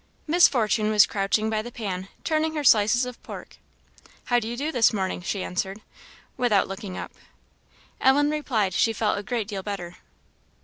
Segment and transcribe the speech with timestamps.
[0.25, 3.57] Miss Fortune was crouching by the pan, turning her slices of pork.
[4.23, 5.79] "How do you do this morning?" she answered,
[6.37, 7.11] without looking up.
[8.01, 9.97] Ellen replied she felt a great deal better.